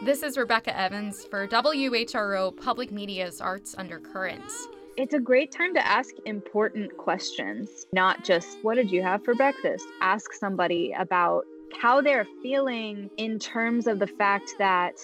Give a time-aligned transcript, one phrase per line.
[0.00, 4.68] This is Rebecca Evans for WHRO Public Media's Arts Undercurrents.
[4.96, 9.34] It's a great time to ask important questions, not just what did you have for
[9.34, 9.84] breakfast?
[10.00, 14.94] Ask somebody about how they're feeling in terms of the fact that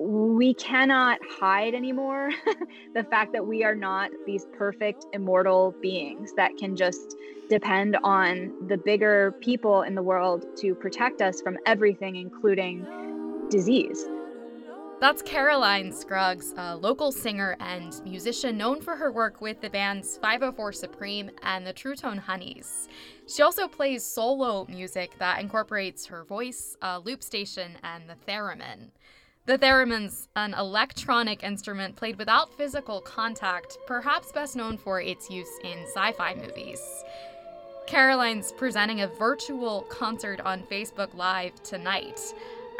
[0.00, 2.30] we cannot hide anymore
[2.94, 7.14] the fact that we are not these perfect immortal beings that can just
[7.48, 12.84] depend on the bigger people in the world to protect us from everything, including
[13.48, 14.08] disease.
[15.00, 20.18] That's Caroline Scruggs, a local singer and musician known for her work with the bands
[20.18, 22.86] 504 Supreme and the True Tone Honeys.
[23.26, 28.90] She also plays solo music that incorporates her voice, a loop station, and the theremin.
[29.46, 35.58] The theremin's an electronic instrument played without physical contact, perhaps best known for its use
[35.64, 36.82] in sci fi movies.
[37.86, 42.20] Caroline's presenting a virtual concert on Facebook Live tonight.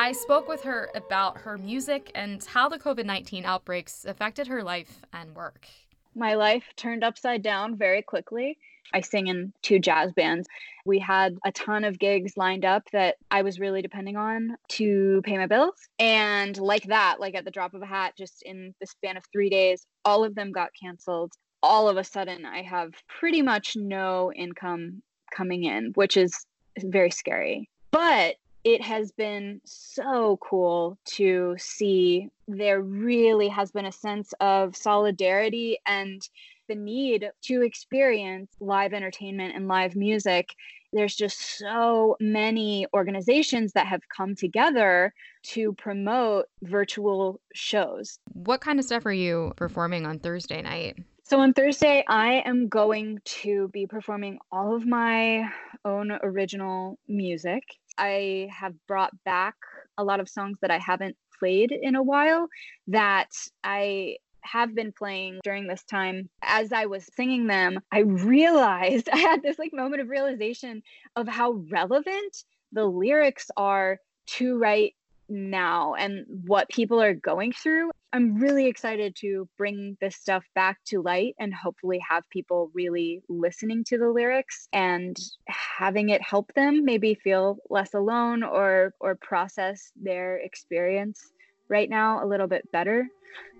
[0.00, 4.62] I spoke with her about her music and how the COVID 19 outbreaks affected her
[4.62, 5.66] life and work.
[6.14, 8.56] My life turned upside down very quickly.
[8.94, 10.48] I sing in two jazz bands.
[10.86, 15.20] We had a ton of gigs lined up that I was really depending on to
[15.22, 15.76] pay my bills.
[15.98, 19.24] And like that, like at the drop of a hat, just in the span of
[19.30, 21.34] three days, all of them got canceled.
[21.62, 25.02] All of a sudden, I have pretty much no income
[25.36, 26.46] coming in, which is
[26.78, 27.68] very scary.
[27.90, 34.76] But it has been so cool to see there really has been a sense of
[34.76, 36.28] solidarity and
[36.68, 40.50] the need to experience live entertainment and live music.
[40.92, 48.18] There's just so many organizations that have come together to promote virtual shows.
[48.32, 50.96] What kind of stuff are you performing on Thursday night?
[51.30, 55.48] So on Thursday, I am going to be performing all of my
[55.84, 57.62] own original music.
[57.96, 59.54] I have brought back
[59.96, 62.48] a lot of songs that I haven't played in a while
[62.88, 63.28] that
[63.62, 69.18] I have been playing during this time as i was singing them i realized i
[69.18, 70.82] had this like moment of realization
[71.14, 74.94] of how relevant the lyrics are to right
[75.30, 77.90] now and what people are going through.
[78.12, 83.22] I'm really excited to bring this stuff back to light and hopefully have people really
[83.28, 85.16] listening to the lyrics and
[85.46, 91.32] having it help them maybe feel less alone or or process their experience
[91.68, 93.06] right now a little bit better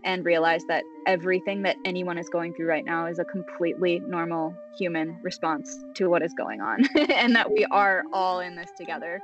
[0.05, 4.55] and realize that everything that anyone is going through right now is a completely normal
[4.77, 9.21] human response to what is going on and that we are all in this together.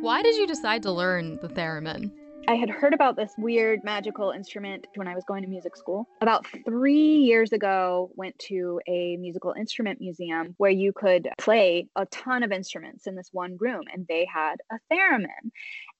[0.00, 2.12] Why did you decide to learn the theremin?
[2.46, 6.06] I had heard about this weird magical instrument when I was going to music school.
[6.20, 12.06] About three years ago, went to a musical instrument museum where you could play a
[12.06, 15.50] ton of instruments in this one room, and they had a theremin.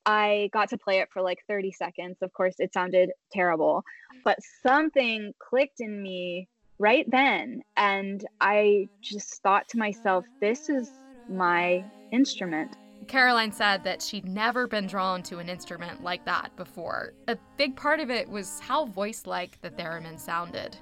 [0.06, 2.18] I got to play it for like 30 seconds.
[2.22, 3.82] Of course, it sounded terrible,
[4.24, 6.48] but something clicked in me
[6.78, 7.62] right then.
[7.76, 10.88] And I just thought to myself, this is
[11.28, 12.76] my instrument.
[13.06, 17.14] Caroline said that she'd never been drawn to an instrument like that before.
[17.28, 20.76] A big part of it was how voice like the theremin sounded.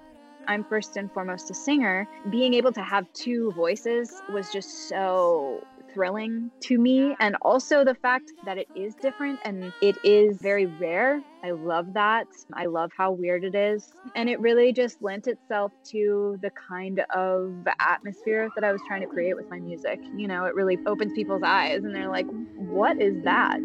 [0.49, 2.09] I'm first and foremost a singer.
[2.31, 5.65] Being able to have two voices was just so
[5.97, 7.17] thrilling to me.
[7.21, 11.23] And also the fact that it is different and it is very rare.
[11.43, 12.27] I love that.
[12.53, 13.95] I love how weird it is.
[14.15, 19.01] And it really just lent itself to the kind of atmosphere that I was trying
[19.01, 19.99] to create with my music.
[20.15, 23.59] You know, it really opens people's eyes and they're like, what is that?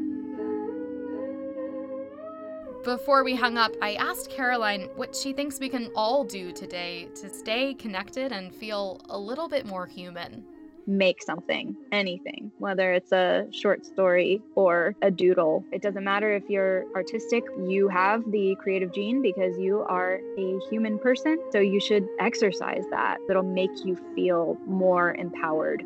[2.86, 7.10] Before we hung up, I asked Caroline what she thinks we can all do today
[7.16, 10.46] to stay connected and feel a little bit more human
[10.88, 15.64] make something, anything, whether it's a short story or a doodle.
[15.72, 20.60] It doesn't matter if you're artistic, you have the creative gene because you are a
[20.70, 21.38] human person.
[21.52, 23.18] So you should exercise that.
[23.30, 25.84] It'll make you feel more empowered.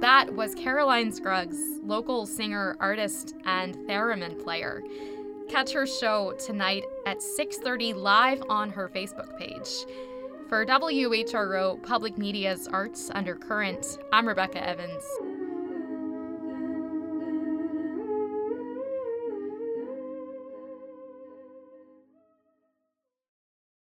[0.00, 4.82] That was Caroline Scruggs, local singer, artist, and theremin player.
[5.50, 9.84] Catch her show tonight at 6:30 live on her Facebook page.
[10.50, 15.04] For WHRO Public Media's Arts Undercurrent, I'm Rebecca Evans.